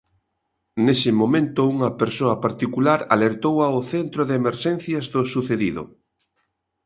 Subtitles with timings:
[0.85, 5.83] Nese momento, unha persoa particular alertou ao centro de emerxencias do sucedido.